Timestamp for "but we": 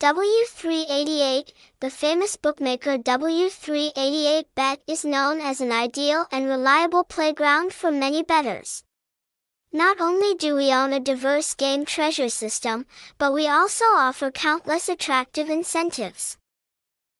13.18-13.46